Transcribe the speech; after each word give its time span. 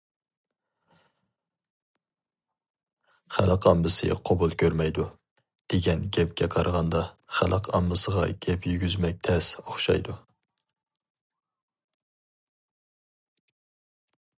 «خەلق 3.35 3.67
ئاممىسى 3.71 4.09
قوبۇل 4.29 4.55
كۆرمەيدۇ» 4.63 5.05
دېگەن 5.75 6.07
گەپكە 6.19 6.49
قارىغاندا، 6.57 7.03
خەلق 7.41 7.71
ئاممىسىغا 7.79 8.25
گەپ 8.47 8.67
يېگۈزمەك 8.73 9.23
تەس 9.29 9.51
ئوخشايدۇ. 9.67 10.19